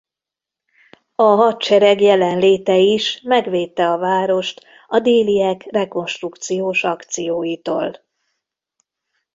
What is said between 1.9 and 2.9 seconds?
jelenléte